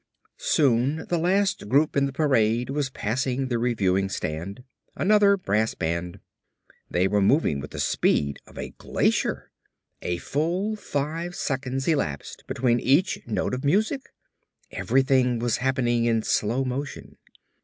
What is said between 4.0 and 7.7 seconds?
stand. Another brass band. They were moving with